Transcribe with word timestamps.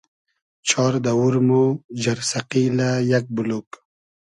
چار 0.69 0.93
دئوور 1.05 1.35
مۉ 1.47 1.63
جئرسئقیلۂ 2.01 2.91
یئگ 3.11 3.25
بولوگ 3.35 3.67